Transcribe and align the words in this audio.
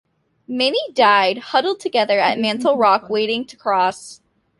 Many 0.47 0.79
died 0.93 1.37
huddled 1.37 1.79
together 1.79 2.19
at 2.19 2.39
Mantle 2.39 2.75
Rock 2.75 3.07
waiting 3.07 3.45
to 3.45 3.55
cross. 3.55 4.19